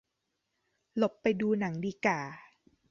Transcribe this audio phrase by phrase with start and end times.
[0.97, 2.19] หลบไปดูหนังดีก่า